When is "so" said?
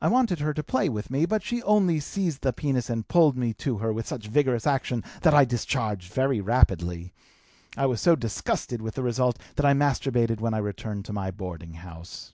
8.00-8.16